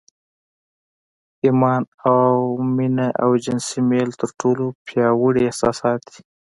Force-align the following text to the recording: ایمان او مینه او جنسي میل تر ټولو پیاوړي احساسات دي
ایمان 1.43 1.83
او 2.13 2.17
مینه 2.75 3.07
او 3.23 3.31
جنسي 3.43 3.79
میل 3.89 4.09
تر 4.19 4.29
ټولو 4.39 4.65
پیاوړي 4.85 5.41
احساسات 5.45 6.01
دي 6.11 6.21